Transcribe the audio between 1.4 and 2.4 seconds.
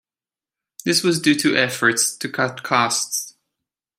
efforts to